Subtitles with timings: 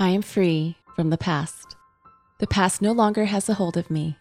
[0.00, 1.76] I am free from the past.
[2.38, 4.16] The past no longer has a hold of me.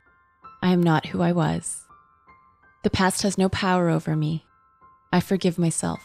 [0.61, 1.85] I am not who I was.
[2.83, 4.43] The past has no power over me.
[5.13, 6.01] I forgive myself.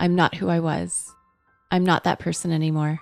[0.00, 1.14] I'm not who I was.
[1.70, 2.98] I'm not that person anymore.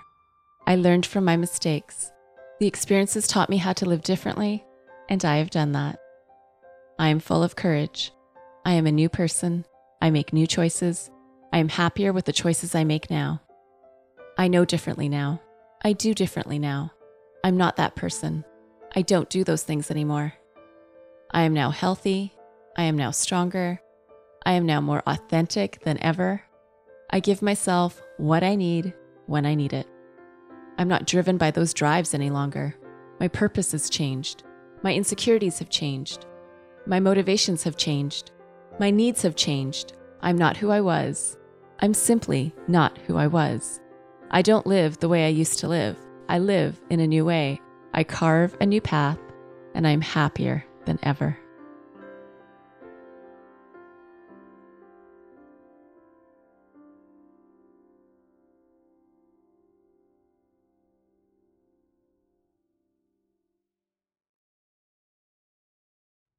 [0.67, 2.11] I learned from my mistakes.
[2.59, 4.63] The experiences taught me how to live differently,
[5.09, 5.97] and I have done that.
[6.99, 8.11] I am full of courage.
[8.63, 9.65] I am a new person.
[10.03, 11.09] I make new choices.
[11.51, 13.41] I am happier with the choices I make now.
[14.37, 15.41] I know differently now.
[15.85, 16.93] I do differently now.
[17.43, 18.43] I'm not that person.
[18.95, 20.33] I don't do those things anymore.
[21.29, 22.33] I am now healthy.
[22.75, 23.79] I am now stronger.
[24.47, 26.41] I am now more authentic than ever.
[27.11, 28.95] I give myself what I need
[29.27, 29.85] when I need it.
[30.79, 32.73] I'm not driven by those drives any longer.
[33.19, 34.41] My purpose has changed.
[34.81, 36.25] My insecurities have changed.
[36.87, 38.31] My motivations have changed.
[38.79, 39.93] My needs have changed.
[40.23, 41.37] I'm not who I was.
[41.77, 43.81] I'm simply not who I was.
[44.31, 45.97] I don't live the way I used to live.
[46.27, 47.61] I live in a new way.
[47.93, 49.19] I carve a new path,
[49.73, 51.37] and I'm happier than ever.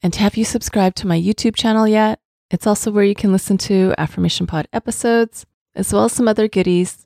[0.02, 2.20] And have you subscribed to my YouTube channel yet?
[2.50, 6.46] It's also where you can listen to Affirmation Pod episodes, as well as some other
[6.46, 7.05] goodies